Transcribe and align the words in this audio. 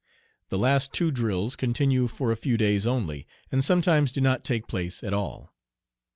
The 0.49 0.57
last 0.57 0.93
two 0.93 1.11
drills 1.11 1.55
continue 1.55 2.07
for 2.07 2.31
a 2.31 2.35
few 2.35 2.57
days 2.57 2.87
only, 2.87 3.27
and 3.51 3.63
sometimes 3.63 4.11
do 4.11 4.19
not 4.19 4.43
take 4.43 4.65
place 4.65 5.03
at 5.03 5.13
all. 5.13 5.53